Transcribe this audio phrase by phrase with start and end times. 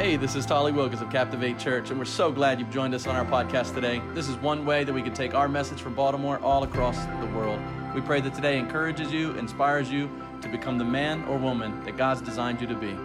[0.00, 3.06] Hey, this is Tally Wilgis of Captivate Church, and we're so glad you've joined us
[3.06, 4.00] on our podcast today.
[4.14, 7.26] This is one way that we can take our message from Baltimore all across the
[7.36, 7.60] world.
[7.94, 10.08] We pray that today encourages you, inspires you
[10.40, 12.96] to become the man or woman that God's designed you to be.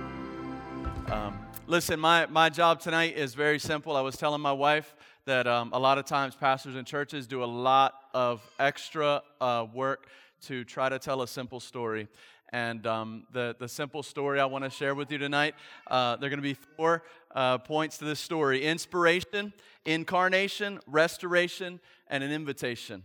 [1.12, 1.38] Um,
[1.68, 3.98] listen, my, my job tonight is very simple.
[3.98, 7.43] I was telling my wife that um, a lot of times pastors and churches do
[7.43, 10.07] a lot of extra uh, work
[10.43, 12.07] to try to tell a simple story.
[12.56, 15.56] And um, the, the simple story I want to share with you tonight,
[15.88, 17.04] uh, there are going to be four
[17.36, 19.52] uh, points to this story inspiration,
[19.84, 23.04] incarnation, restoration, and an invitation.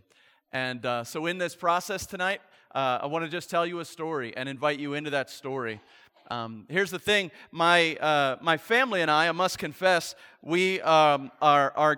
[0.53, 2.39] And uh, so, in this process tonight,
[2.73, 5.81] uh, I want to just tell you a story and invite you into that story.
[6.29, 11.29] Um, here's the thing my, uh, my family and I, I must confess, we um,
[11.41, 11.97] are, are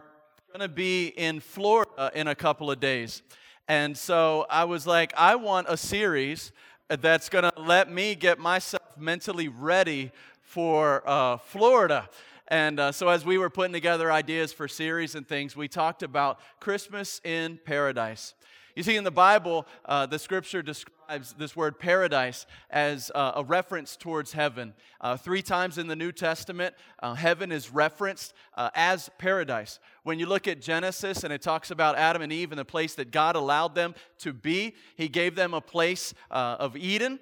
[0.51, 3.21] going to be in Florida in a couple of days.
[3.67, 6.51] And so I was like, I want a series
[6.89, 12.09] that's going to let me get myself mentally ready for uh, Florida.
[12.47, 16.03] And uh, so, as we were putting together ideas for series and things, we talked
[16.03, 18.33] about Christmas in paradise.
[18.75, 23.43] You see, in the Bible, uh, the scripture describes this word paradise as uh, a
[23.43, 24.73] reference towards heaven.
[24.99, 29.79] Uh, three times in the New Testament, uh, heaven is referenced uh, as paradise.
[30.01, 32.95] When you look at Genesis and it talks about Adam and Eve and the place
[32.95, 37.19] that God allowed them to be, He gave them a place uh, of Eden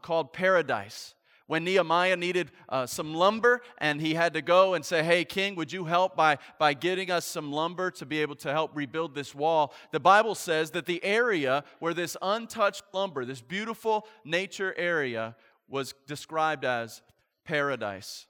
[0.00, 1.14] called paradise
[1.52, 5.54] when Nehemiah needed uh, some lumber and he had to go and say, Hey, king,
[5.56, 9.14] would you help by, by getting us some lumber to be able to help rebuild
[9.14, 9.74] this wall?
[9.90, 15.36] The Bible says that the area where this untouched lumber, this beautiful nature area,
[15.68, 17.02] was described as
[17.44, 18.24] paradise.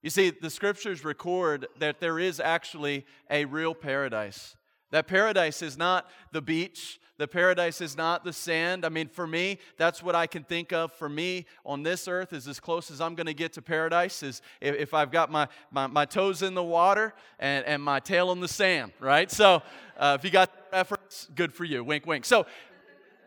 [0.00, 4.54] You see, the scriptures record that there is actually a real paradise.
[4.92, 7.00] That paradise is not the beach.
[7.16, 8.84] The paradise is not the sand.
[8.84, 10.92] I mean, for me, that's what I can think of.
[10.92, 14.22] For me, on this earth, is as close as I'm going to get to paradise
[14.22, 18.00] is if, if I've got my, my, my, toes in the water and, and my
[18.00, 19.30] tail in the sand, right?
[19.30, 19.62] So
[19.96, 21.82] uh, if you got reference, good for you.
[21.82, 22.24] Wink, wink.
[22.24, 22.46] So,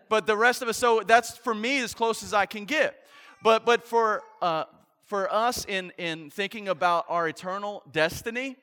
[0.07, 2.95] but the rest of us, so that's for me as close as I can get.
[3.41, 4.65] But, but for, uh,
[5.05, 8.57] for us in, in thinking about our eternal destiny,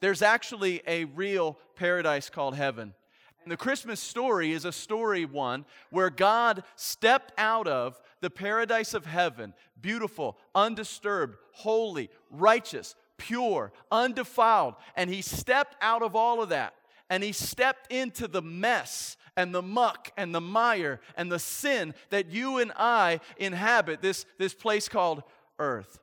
[0.00, 2.94] there's actually a real paradise called heaven.
[3.42, 8.94] And the Christmas story is a story one where God stepped out of the paradise
[8.94, 16.50] of heaven, beautiful, undisturbed, holy, righteous, pure, undefiled, and he stepped out of all of
[16.50, 16.74] that
[17.10, 21.94] and he stepped into the mess and the muck and the mire and the sin
[22.10, 25.22] that you and I inhabit, this, this place called
[25.58, 26.00] earth.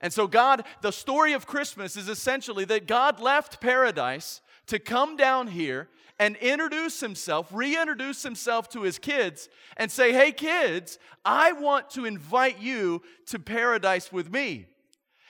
[0.00, 5.16] And so, God, the story of Christmas is essentially that God left paradise to come
[5.16, 11.52] down here and introduce himself, reintroduce himself to his kids, and say, Hey, kids, I
[11.52, 14.66] want to invite you to paradise with me.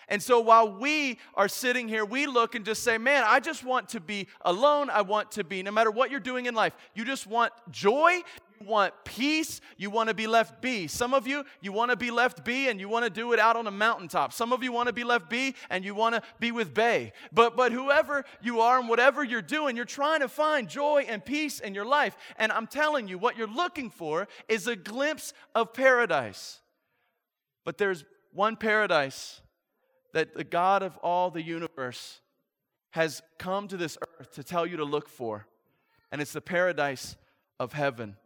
[0.09, 3.65] And so while we are sitting here, we look and just say, Man, I just
[3.65, 4.89] want to be alone.
[4.91, 8.21] I want to be, no matter what you're doing in life, you just want joy
[8.65, 10.87] want peace, you want to be left be.
[10.87, 13.39] Some of you, you want to be left be and you want to do it
[13.39, 14.33] out on a mountaintop.
[14.33, 17.13] Some of you want to be left be and you want to be with Bay.
[17.33, 21.25] But but whoever you are and whatever you're doing, you're trying to find joy and
[21.25, 22.17] peace in your life.
[22.39, 26.61] And I'm telling you, what you're looking for is a glimpse of paradise.
[27.65, 29.41] But there's one paradise
[30.13, 32.21] that the God of all the universe
[32.91, 35.47] has come to this earth to tell you to look for.
[36.11, 37.17] And it's the paradise
[37.61, 38.17] of heaven.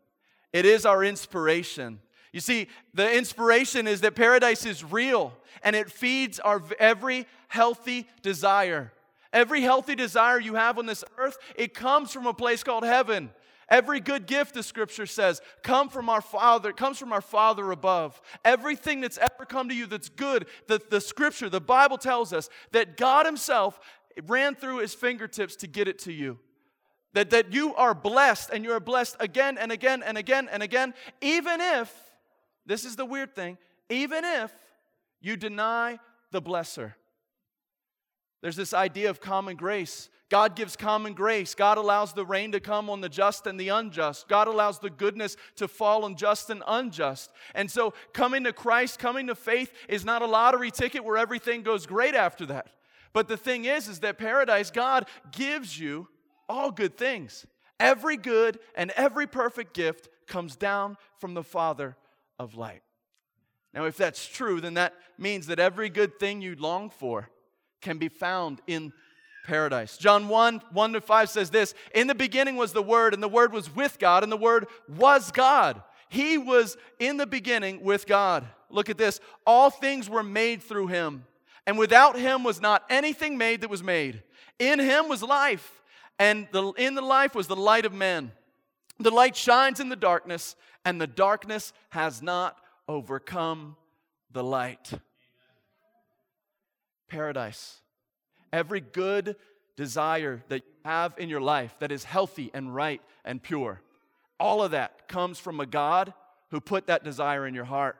[0.53, 2.01] It is our inspiration.
[2.33, 8.07] You see, the inspiration is that paradise is real and it feeds our every healthy
[8.23, 8.93] desire.
[9.33, 13.31] Every healthy desire you have on this earth, it comes from a place called heaven.
[13.69, 17.71] Every good gift, the scripture says, come from our Father, it comes from our Father
[17.71, 18.21] above.
[18.45, 22.49] Everything that's ever come to you that's good, the, the scripture, the Bible tells us
[22.73, 23.79] that God Himself
[24.27, 26.41] ran through His fingertips to get it to you.
[27.13, 30.63] That, that you are blessed and you are blessed again and again and again and
[30.63, 31.93] again, even if,
[32.67, 34.53] this is the weird thing, even if
[35.21, 35.99] you deny
[36.31, 36.95] the blesser.
[38.43, 40.09] There's this idea of common grace.
[40.31, 41.55] God gives common grace.
[41.55, 44.29] God allows the rain to come on the just and the unjust.
[44.29, 47.33] God allows the goodness to fall on just and unjust.
[47.55, 51.63] And so, coming to Christ, coming to faith, is not a lottery ticket where everything
[51.63, 52.69] goes great after that.
[53.13, 56.07] But the thing is, is that paradise, God gives you
[56.51, 57.47] all good things.
[57.79, 61.97] Every good and every perfect gift comes down from the Father
[62.39, 62.83] of light.
[63.73, 67.31] Now, if that's true, then that means that every good thing you long for
[67.81, 68.93] can be found in
[69.47, 69.97] paradise.
[69.97, 73.29] John 1 1 to 5 says this In the beginning was the Word, and the
[73.29, 75.83] Word was with God, and the Word was God.
[76.09, 78.45] He was in the beginning with God.
[78.69, 79.21] Look at this.
[79.47, 81.25] All things were made through him
[81.67, 84.23] And without him was not anything made that was made.
[84.59, 85.80] In him was life,
[86.21, 88.31] and the, in the life was the light of men.
[88.99, 93.75] The light shines in the darkness, and the darkness has not overcome
[94.31, 94.93] the light.
[97.09, 97.81] Paradise.
[98.53, 99.37] Every good
[99.77, 103.81] desire that you have in your life that is healthy and right and pure,
[104.39, 106.13] all of that comes from a God
[106.51, 107.97] who put that desire in your heart.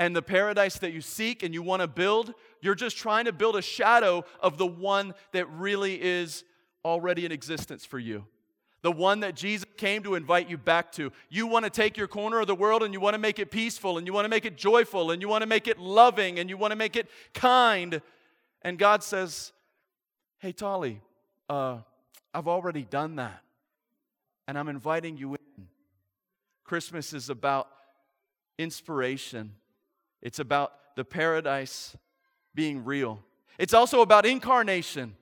[0.00, 3.32] And the paradise that you seek and you want to build, you're just trying to
[3.32, 6.42] build a shadow of the one that really is
[6.86, 8.24] already in existence for you.
[8.82, 11.10] The one that Jesus came to invite you back to.
[11.28, 13.50] You want to take your corner of the world and you want to make it
[13.50, 16.38] peaceful and you want to make it joyful and you want to make it loving
[16.38, 18.00] and you want to make it kind.
[18.62, 19.52] And God says,
[20.38, 21.00] Hey, Tally,
[21.48, 21.78] uh,
[22.32, 23.42] I've already done that.
[24.46, 25.66] And I'm inviting you in.
[26.62, 27.68] Christmas is about
[28.58, 29.54] inspiration,
[30.22, 31.96] it's about the paradise
[32.54, 33.20] being real.
[33.58, 35.16] It's also about incarnation.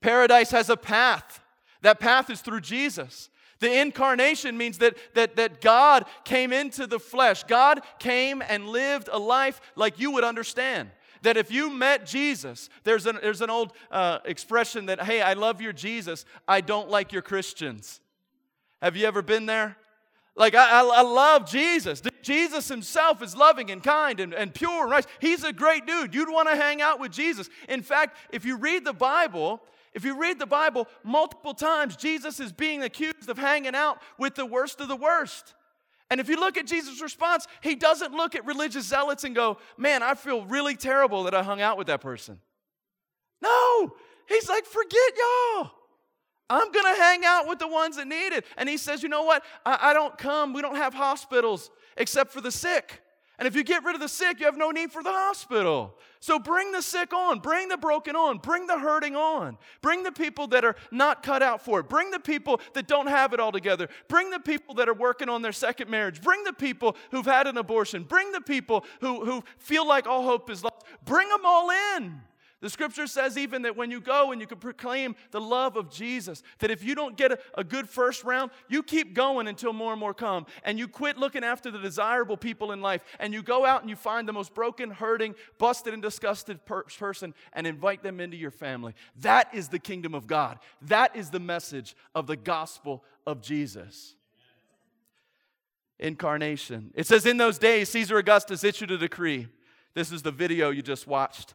[0.00, 1.40] Paradise has a path.
[1.82, 3.30] That path is through Jesus.
[3.60, 7.44] The incarnation means that, that, that God came into the flesh.
[7.44, 10.90] God came and lived a life like you would understand.
[11.22, 15.32] That if you met Jesus, there's an, there's an old uh, expression that, hey, I
[15.32, 18.00] love your Jesus, I don't like your Christians.
[18.80, 19.76] Have you ever been there?
[20.36, 22.00] Like, I, I, I, love Jesus.
[22.22, 25.10] Jesus himself is loving and kind and, and pure and righteous.
[25.20, 26.14] He's a great dude.
[26.14, 27.50] You'd want to hang out with Jesus.
[27.68, 29.60] In fact, if you read the Bible,
[29.94, 34.34] if you read the Bible, multiple times Jesus is being accused of hanging out with
[34.34, 35.54] the worst of the worst.
[36.10, 39.58] And if you look at Jesus' response, he doesn't look at religious zealots and go,
[39.76, 42.40] Man, I feel really terrible that I hung out with that person.
[43.42, 43.92] No,
[44.26, 45.70] he's like, Forget y'all.
[46.50, 48.46] I'm going to hang out with the ones that need it.
[48.56, 49.44] And he says, You know what?
[49.66, 50.54] I, I, don't come.
[50.54, 53.02] We don't have hospitals except for the sick.
[53.38, 55.94] And if you get rid of the sick, you have no need for the hospital.
[56.20, 60.12] So bring the sick on, bring the broken on, bring the hurting on, bring the
[60.12, 63.40] people that are not cut out for it, bring the people that don't have it
[63.40, 66.96] all together, bring the people that are working on their second marriage, bring the people
[67.10, 70.84] who've had an abortion, bring the people who, who feel like all hope is lost.
[71.04, 72.20] Bring them all in.
[72.60, 75.90] The scripture says even that when you go and you can proclaim the love of
[75.90, 79.72] Jesus, that if you don't get a, a, good first round, you keep going until
[79.72, 80.44] more and more come.
[80.64, 83.04] And you quit looking after the desirable people in life.
[83.20, 86.82] And you go out and you find the most broken, hurting, busted, and disgusted per-
[86.82, 88.94] person and invite them into your family.
[89.20, 90.58] That is the kingdom of God.
[90.82, 94.16] That is the message of the gospel of Jesus.
[96.00, 96.90] Incarnation.
[96.96, 99.46] It says, In those days, Caesar Augustus issued a decree.
[99.94, 101.54] This is the video you just watched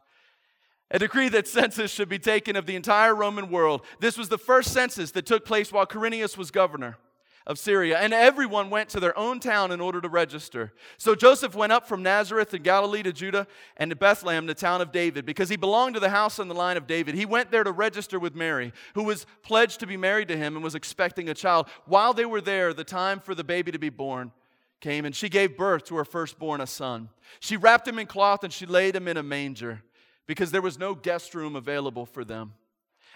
[0.91, 3.81] a decree that census should be taken of the entire Roman world.
[3.99, 6.97] This was the first census that took place while Quirinius was governor
[7.45, 10.71] of Syria, and everyone went to their own town in order to register.
[10.97, 14.79] So Joseph went up from Nazareth in Galilee to Judah and to Bethlehem, the town
[14.79, 17.15] of David, because he belonged to the house and the line of David.
[17.15, 20.55] He went there to register with Mary, who was pledged to be married to him
[20.55, 21.67] and was expecting a child.
[21.85, 24.31] While they were there, the time for the baby to be born
[24.79, 27.09] came, and she gave birth to her firstborn, a son.
[27.41, 29.83] She wrapped him in cloth and she laid him in a manger
[30.27, 32.53] because there was no guest room available for them.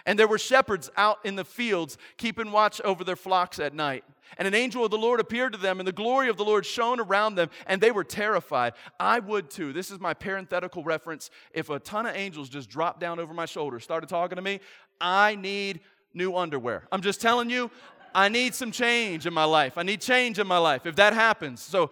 [0.06, 4.04] And there were shepherds out in the fields keeping watch over their flocks at night.
[4.36, 6.66] And an angel of the Lord appeared to them, and the glory of the Lord
[6.66, 8.74] shone around them, and they were terrified.
[9.00, 9.72] I would too.
[9.72, 11.30] This is my parenthetical reference.
[11.52, 14.60] If a ton of angels just dropped down over my shoulder, started talking to me,
[15.00, 15.80] I need
[16.12, 16.86] new underwear.
[16.92, 17.70] I'm just telling you,
[18.14, 19.78] I need some change in my life.
[19.78, 21.60] I need change in my life if that happens.
[21.62, 21.90] So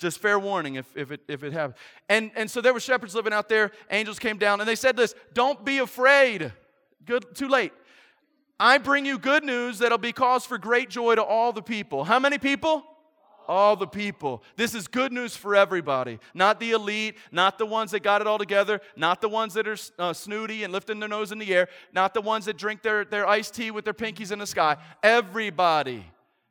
[0.00, 1.76] just fair warning if, if, it, if it happens.
[2.08, 3.70] And, and so there were shepherds living out there.
[3.90, 6.52] Angels came down and they said this Don't be afraid.
[7.04, 7.72] Good, too late.
[8.58, 12.04] I bring you good news that'll be cause for great joy to all the people.
[12.04, 12.84] How many people?
[13.48, 14.42] All the people.
[14.56, 16.18] This is good news for everybody.
[16.34, 19.66] Not the elite, not the ones that got it all together, not the ones that
[19.66, 22.82] are uh, snooty and lifting their nose in the air, not the ones that drink
[22.82, 24.76] their, their iced tea with their pinkies in the sky.
[25.02, 26.04] Everybody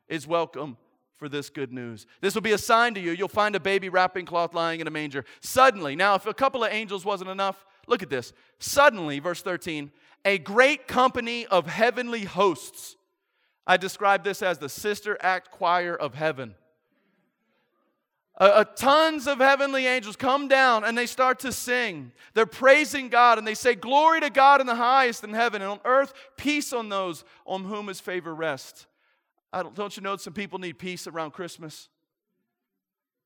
[0.08, 0.76] is welcome
[1.20, 2.06] for this good news.
[2.22, 3.12] This will be a sign to you.
[3.12, 5.26] You'll find a baby wrapping cloth lying in a manger.
[5.40, 8.32] Suddenly, now, if a couple of angels wasn't enough, look at this.
[8.58, 9.92] Suddenly, verse 13,
[10.24, 12.96] a great company of heavenly hosts.
[13.66, 16.54] I describe this as the sister act choir of heaven.
[18.38, 22.12] Uh, tons of heavenly angels come down and they start to sing.
[22.32, 25.72] They're praising God and they say, Glory to God in the highest in heaven, and
[25.72, 28.86] on earth, peace on those on whom his favor rests.
[29.52, 31.88] Don't, don't you know some people need peace around Christmas?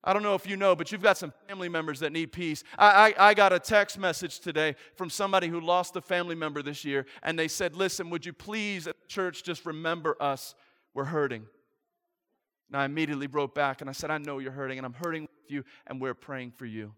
[0.06, 2.62] I don't know if you know, but you've got some family members that need peace.
[2.78, 6.62] I, I, I, got a text message today from somebody who lost a family member
[6.62, 10.54] this year, and they said, Listen, would you please at church just remember us?
[10.92, 11.46] We're hurting.
[12.68, 15.22] And I immediately wrote back and I said, I know you're hurting, and I'm hurting
[15.22, 16.92] with you, and we're praying for you.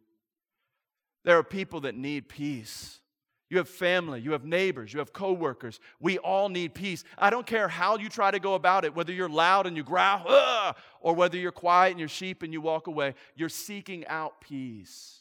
[1.24, 3.00] There are people that need peace.
[3.48, 5.78] You have family, you have neighbors, you have coworkers.
[6.00, 7.04] We all need peace.
[7.16, 9.84] I don't care how you try to go about it, whether you're loud and you
[9.84, 13.14] growl, or whether you're quiet and you're sheep and you walk away.
[13.36, 15.20] You're seeking out peace.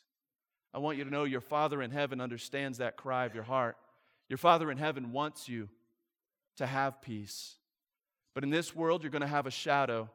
[0.74, 3.78] I want you to know your Father in heaven understands that cry of your heart.
[4.28, 5.70] Your Father in heaven wants you
[6.58, 7.56] to have peace.
[8.34, 10.10] But in this world, you're going to have a shadow.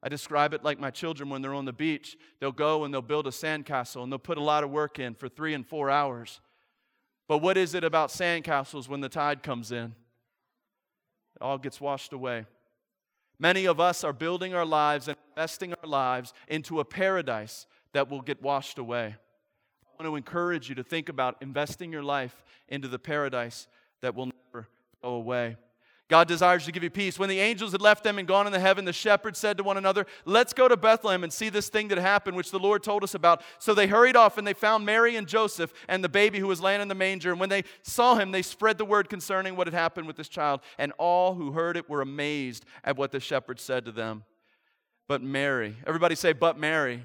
[0.00, 2.16] I describe it like my children when they're on the beach.
[2.40, 5.14] They'll go and they'll build a sandcastle and they'll put a lot of work in
[5.14, 6.40] for three and four hours.
[7.28, 9.94] But what is it about sandcastles when the tide comes in?
[11.36, 12.46] It all gets washed away.
[13.38, 18.10] Many of us are building our lives and investing our lives into a paradise that
[18.10, 19.14] will get washed away.
[19.84, 23.68] I want to encourage you to think about investing your life into the paradise
[24.00, 24.66] that will never
[25.02, 25.56] go away.
[26.08, 27.18] God desires to give you peace.
[27.18, 29.76] When the angels had left them and gone into heaven, the shepherds said to one
[29.76, 33.04] another, Let's go to Bethlehem and see this thing that happened, which the Lord told
[33.04, 33.42] us about.
[33.58, 36.62] So they hurried off and they found Mary and Joseph and the baby who was
[36.62, 37.30] laying in the manger.
[37.30, 40.28] And when they saw him, they spread the word concerning what had happened with this
[40.28, 40.60] child.
[40.78, 44.24] And all who heard it were amazed at what the shepherds said to them.
[45.08, 47.04] But Mary, everybody say, But Mary.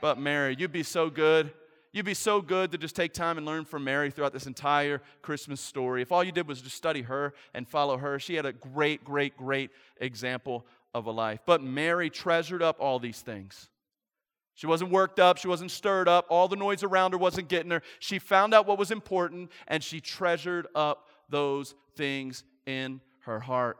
[0.00, 1.52] But Mary, you'd be so good
[1.96, 5.00] You'd be so good to just take time and learn from Mary throughout this entire
[5.22, 6.02] Christmas story.
[6.02, 9.02] If all you did was just study her and follow her, she had a great,
[9.02, 11.40] great, great example of a life.
[11.46, 13.70] But Mary treasured up all these things.
[14.56, 17.70] She wasn't worked up, she wasn't stirred up, all the noise around her wasn't getting
[17.70, 17.80] her.
[17.98, 23.78] She found out what was important and she treasured up those things in her heart.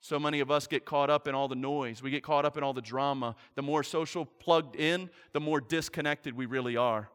[0.00, 2.04] So many of us get caught up in all the noise.
[2.04, 3.34] We get caught up in all the drama.
[3.56, 7.08] The more social plugged in, the more disconnected we really are.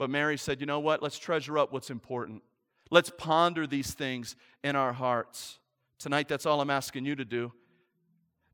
[0.00, 1.02] But Mary said, You know what?
[1.02, 2.42] Let's treasure up what's important.
[2.90, 5.58] Let's ponder these things in our hearts.
[5.98, 7.52] Tonight, that's all I'm asking you to do.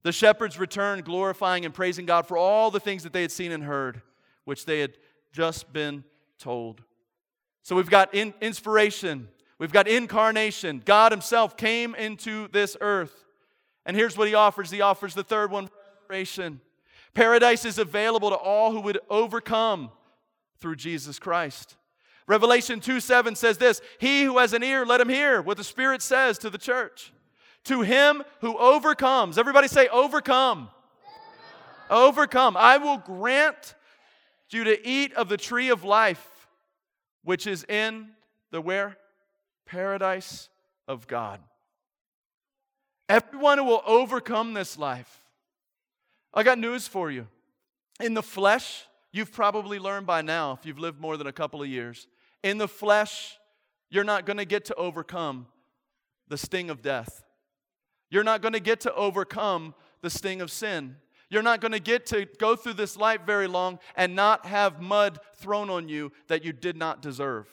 [0.02, 3.52] The shepherds returned, glorifying and praising God for all the things that they had seen
[3.52, 4.02] and heard,
[4.44, 4.98] which they had
[5.32, 6.02] just been
[6.40, 6.82] told.
[7.62, 9.28] So we've got in, inspiration,
[9.60, 10.82] we've got incarnation.
[10.84, 13.24] God Himself came into this earth.
[13.84, 16.60] And here's what He offers He offers the third one restoration.
[17.14, 19.92] Paradise is available to all who would overcome
[20.58, 21.76] through Jesus Christ.
[22.26, 25.64] Revelation 2 7 says this He who has an ear, let him hear what the
[25.64, 27.12] Spirit says to the church.
[27.64, 30.68] To him who overcomes, everybody say, overcome.
[31.90, 32.08] Overcome.
[32.08, 32.56] overcome.
[32.56, 33.74] I will grant
[34.50, 36.48] you to eat of the tree of life,
[37.24, 38.10] which is in
[38.50, 38.96] the where?
[39.66, 40.48] Paradise
[40.86, 41.40] of God.
[43.08, 45.20] Everyone who will overcome this life.
[46.32, 47.26] I got news for you.
[48.00, 48.84] In the flesh,
[49.16, 52.06] You've probably learned by now, if you've lived more than a couple of years,
[52.42, 53.38] in the flesh,
[53.88, 55.46] you're not going to get to overcome
[56.28, 57.24] the sting of death.
[58.10, 60.96] You're not going to get to overcome the sting of sin.
[61.30, 64.82] You're not going to get to go through this life very long and not have
[64.82, 67.48] mud thrown on you that you did not deserve.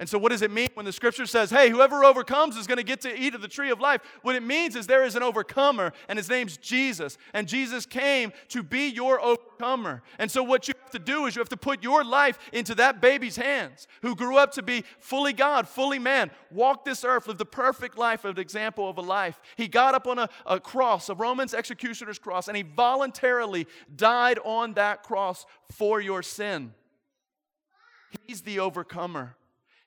[0.00, 2.78] And so, what does it mean when the scripture says, hey, whoever overcomes is going
[2.78, 4.00] to get to eat of the tree of life?
[4.22, 7.18] What it means is there is an overcomer, and his name's Jesus.
[7.34, 10.02] And Jesus came to be your overcomer.
[10.18, 12.74] And so, what you have to do is you have to put your life into
[12.76, 17.26] that baby's hands who grew up to be fully God, fully man, walked this earth,
[17.26, 19.38] lived the perfect life, an example of a life.
[19.56, 24.38] He got up on a, a cross, a Roman's executioner's cross, and he voluntarily died
[24.46, 26.72] on that cross for your sin.
[28.26, 29.36] He's the overcomer.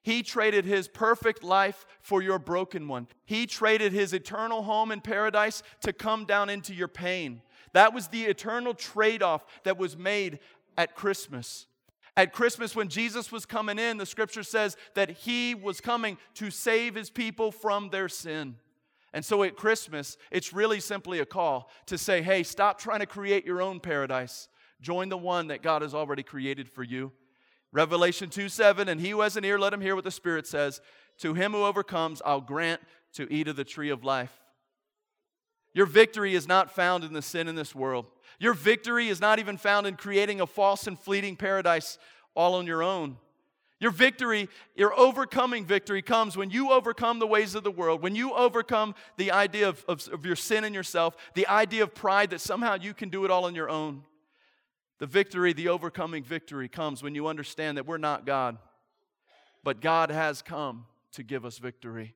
[0.03, 3.07] He traded his perfect life for your broken one.
[3.25, 7.41] He traded his eternal home in paradise to come down into your pain.
[7.71, 10.39] That was the eternal trade off that was made
[10.77, 11.67] at Christmas.
[12.15, 16.51] At Christmas, when Jesus was coming in, the scripture says that he was coming to
[16.51, 18.57] save his people from their sin.
[19.13, 23.05] And so at Christmas, it's really simply a call to say, hey, stop trying to
[23.05, 24.49] create your own paradise.
[24.81, 27.11] Join the one that God has already created for you.
[27.73, 30.47] Revelation 2 7, and he who has an ear, let him hear what the Spirit
[30.47, 30.79] says.
[31.19, 32.79] To him who overcomes, I'll grant
[33.15, 34.31] to eat of the tree of life.
[35.73, 38.05] Your victory is not found in the sin in this world.
[38.39, 41.97] Your victory is not even found in creating a false and fleeting paradise
[42.35, 43.17] all on your own.
[43.79, 48.15] Your victory, your overcoming victory comes when you overcome the ways of the world, when
[48.15, 52.29] you overcome the idea of, of, of your sin in yourself, the idea of pride
[52.29, 54.03] that somehow you can do it all on your own.
[54.99, 58.57] The victory, the overcoming victory, comes when you understand that we're not God,
[59.63, 62.15] but God has come to give us victory.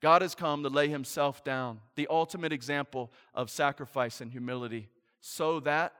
[0.00, 4.88] God has come to lay himself down, the ultimate example of sacrifice and humility,
[5.20, 5.92] so that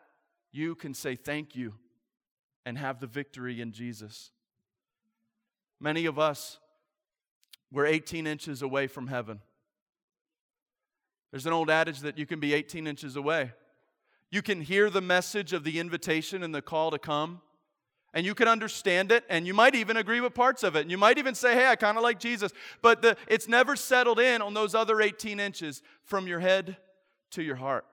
[0.53, 1.75] you can say thank you
[2.65, 4.31] and have the victory in Jesus.
[5.79, 6.59] Many of us,
[7.71, 9.41] we're 18 inches away from heaven.
[11.31, 13.53] There's an old adage that you can be 18 inches away.
[14.31, 17.43] You can hear the message of the invitation and the call to come,
[18.13, 20.81] And you can understand it, and you might even agree with parts of it.
[20.81, 22.53] And you might even say, hey, I kind of like Jesus.
[22.83, 26.77] But the, it's never settled in on those other 18 inches from your head
[27.31, 27.85] to your heart.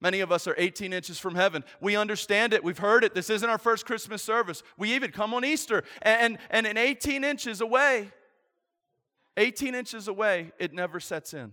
[0.00, 1.62] Many of us are 18 inches from heaven.
[1.80, 2.64] We understand it.
[2.64, 3.14] We've heard it.
[3.14, 4.62] This isn't our first Christmas service.
[4.78, 5.84] We even come on Easter.
[6.02, 8.10] And, and, and 18 inches away,
[9.36, 11.52] 18 inches away, it never sets in.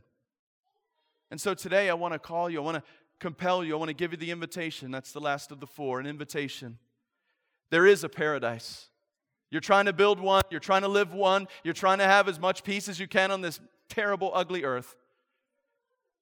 [1.30, 2.60] And so today I want to call you.
[2.60, 2.84] I want to
[3.20, 3.76] compel you.
[3.76, 4.92] I want to give you the invitation.
[4.92, 6.78] That's the last of the four an invitation.
[7.70, 8.90] There is a paradise.
[9.50, 12.40] You're trying to build one, you're trying to live one, you're trying to have as
[12.40, 13.60] much peace as you can on this
[13.90, 14.96] terrible, ugly earth.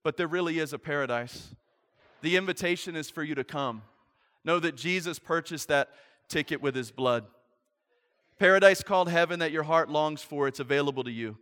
[0.03, 1.55] But there really is a paradise.
[2.21, 3.81] The invitation is for you to come.
[4.43, 5.89] Know that Jesus purchased that
[6.27, 7.25] ticket with his blood.
[8.37, 11.37] Paradise called heaven that your heart longs for, it's available to you.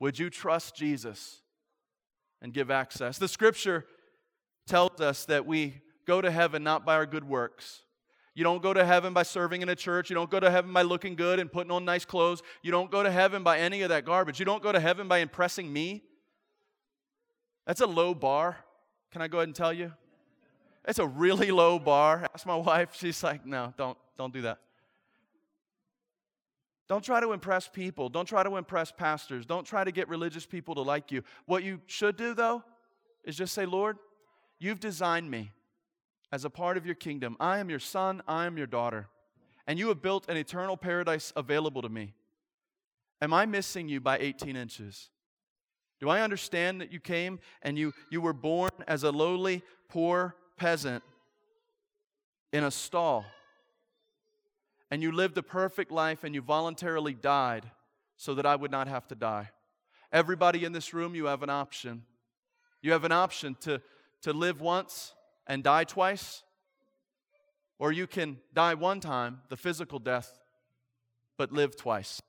[0.00, 1.42] Would you trust Jesus
[2.40, 3.18] and give access?
[3.18, 3.84] The scripture
[4.66, 7.82] tells us that we go to heaven not by our good works.
[8.34, 10.08] You don't go to heaven by serving in a church.
[10.08, 12.42] You don't go to heaven by looking good and putting on nice clothes.
[12.62, 14.38] You don't go to heaven by any of that garbage.
[14.38, 16.02] You don't go to heaven by impressing me.
[17.66, 18.56] That's a low bar.
[19.10, 19.92] Can I go ahead and tell you?
[20.86, 22.26] It's a really low bar.
[22.34, 22.90] Ask my wife.
[22.94, 24.58] She's like, no, don't, don't do that.
[26.88, 28.08] Don't try to impress people.
[28.08, 29.46] Don't try to impress pastors.
[29.46, 31.22] Don't try to get religious people to like you.
[31.46, 32.64] What you should do, though,
[33.24, 33.98] is just say, Lord,
[34.62, 35.50] you've designed me
[36.30, 37.36] as a part of your kingdom.
[37.40, 38.22] I am your son.
[38.26, 39.08] I am your daughter.
[39.66, 42.14] And you have built an eternal paradise available to me.
[43.20, 45.10] Am I missing you by 18 inches?
[46.00, 50.34] Do I understand that you came and you, you were born as a lowly, poor
[50.56, 51.04] peasant
[52.52, 53.24] in a stall,
[54.90, 57.70] and you lived a perfect life and you voluntarily died
[58.16, 59.50] so that I would not have to die.
[60.12, 62.02] Everybody in this room, you have an option.
[62.82, 63.80] You have an option to,
[64.22, 65.14] to live once
[65.46, 66.42] and die twice,
[67.78, 70.38] or you can die one time, the physical death,
[71.36, 72.20] but live twice.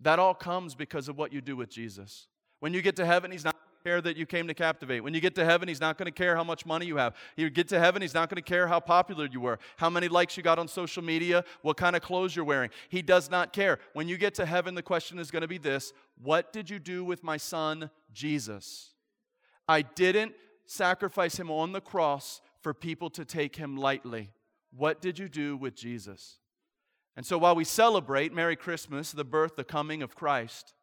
[0.00, 2.26] That all comes because of what you do with Jesus.
[2.60, 5.00] When you get to heaven, He's not care that you came to captivate.
[5.00, 7.14] When you get to heaven, He's not going to care how much money you have.
[7.36, 10.08] You get to heaven, He's not going to care how popular you were, how many
[10.08, 12.70] likes you got on social media, what kind of clothes you're wearing.
[12.88, 13.78] He does not care.
[13.92, 16.78] When you get to heaven, the question is going to be this What did you
[16.78, 18.95] do with my son, Jesus?
[19.68, 20.34] I didn't
[20.66, 24.30] sacrifice him on the cross for people to take him lightly.
[24.76, 26.38] What did you do with Jesus?
[27.16, 30.74] And so while we celebrate Merry Christmas, the birth, the coming of Christ,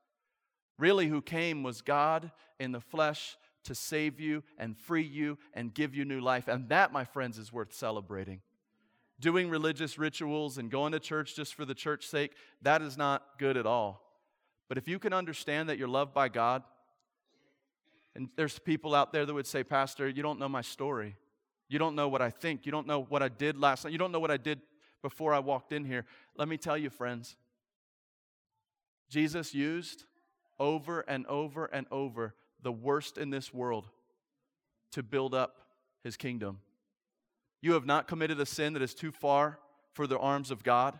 [0.77, 5.73] Really, who came was God in the flesh to save you and free you and
[5.73, 6.47] give you new life.
[6.47, 8.41] And that, my friends, is worth celebrating.
[9.19, 13.23] Doing religious rituals and going to church just for the church's sake, that is not
[13.37, 14.01] good at all.
[14.67, 16.63] But if you can understand that you're loved by God,
[18.15, 21.15] and there's people out there that would say, Pastor, you don't know my story.
[21.67, 22.65] You don't know what I think.
[22.65, 23.91] You don't know what I did last night.
[23.91, 24.61] You don't know what I did
[25.01, 26.05] before I walked in here.
[26.37, 27.35] Let me tell you, friends,
[29.09, 30.05] Jesus used
[30.59, 33.89] over and over and over the worst in this world
[34.91, 35.61] to build up
[36.03, 36.59] his kingdom.
[37.61, 39.59] You have not committed a sin that is too far
[39.93, 40.99] for the arms of God.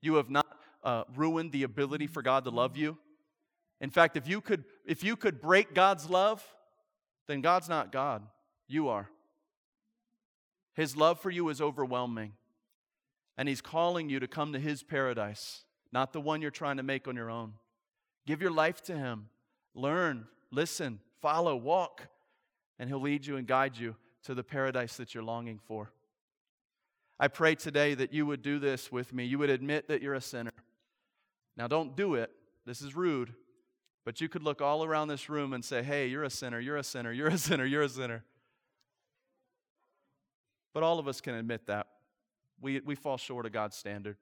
[0.00, 0.46] You have not
[0.82, 2.96] uh, ruined the ability for God to love you.
[3.80, 6.44] In fact, if you could if you could break God's love,
[7.28, 8.22] then God's not God.
[8.68, 9.08] You are.
[10.74, 12.32] His love for you is overwhelming.
[13.36, 16.82] And he's calling you to come to his paradise, not the one you're trying to
[16.82, 17.54] make on your own.
[18.26, 19.26] Give your life to Him.
[19.74, 22.06] Learn, listen, follow, walk,
[22.78, 25.90] and He'll lead you and guide you to the paradise that you're longing for.
[27.18, 29.24] I pray today that you would do this with me.
[29.24, 30.52] You would admit that you're a sinner.
[31.56, 32.30] Now, don't do it.
[32.66, 33.34] This is rude.
[34.04, 36.76] But you could look all around this room and say, hey, you're a sinner, you're
[36.76, 38.24] a sinner, you're a sinner, you're a sinner.
[40.72, 41.86] But all of us can admit that.
[42.60, 44.16] We, we fall short of God's standard.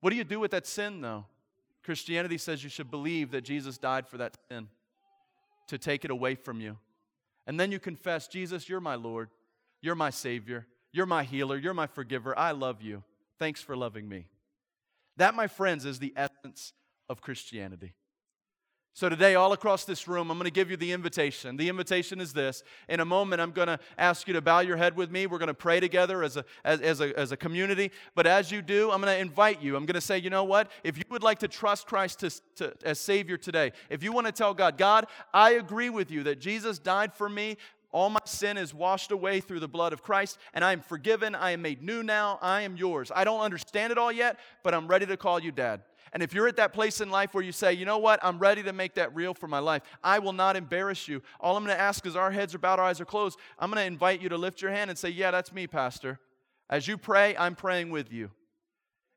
[0.00, 1.26] What do you do with that sin, though?
[1.82, 4.68] Christianity says you should believe that Jesus died for that sin,
[5.68, 6.76] to take it away from you.
[7.46, 9.30] And then you confess, Jesus, you're my Lord.
[9.80, 10.66] You're my Savior.
[10.92, 11.56] You're my healer.
[11.56, 12.38] You're my forgiver.
[12.38, 13.02] I love you.
[13.38, 14.26] Thanks for loving me.
[15.16, 16.72] That, my friends, is the essence
[17.08, 17.94] of Christianity.
[18.92, 21.56] So, today, all across this room, I'm going to give you the invitation.
[21.56, 22.64] The invitation is this.
[22.88, 25.28] In a moment, I'm going to ask you to bow your head with me.
[25.28, 27.92] We're going to pray together as a, as, as, a, as a community.
[28.16, 29.76] But as you do, I'm going to invite you.
[29.76, 30.72] I'm going to say, you know what?
[30.82, 34.26] If you would like to trust Christ to, to, as Savior today, if you want
[34.26, 37.58] to tell God, God, I agree with you that Jesus died for me.
[37.92, 41.34] All my sin is washed away through the blood of Christ, and I am forgiven.
[41.34, 42.38] I am made new now.
[42.42, 43.10] I am yours.
[43.14, 45.82] I don't understand it all yet, but I'm ready to call you dad.
[46.12, 48.38] And if you're at that place in life where you say, you know what, I'm
[48.38, 51.22] ready to make that real for my life, I will not embarrass you.
[51.38, 53.38] All I'm going to ask is our heads are bowed, our eyes are closed.
[53.58, 56.18] I'm going to invite you to lift your hand and say, yeah, that's me, Pastor.
[56.68, 58.30] As you pray, I'm praying with you.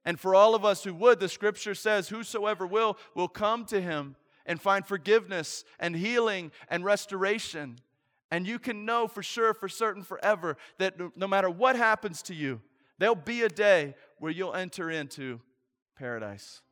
[0.06, 3.82] And for all of us who would, the scripture says, whosoever will, will come to
[3.82, 7.78] him and find forgiveness and healing and restoration.
[8.30, 12.36] And you can know for sure, for certain, forever that no matter what happens to
[12.36, 12.62] you,
[12.98, 15.40] there'll be a day where you'll enter into
[15.96, 16.63] paradise.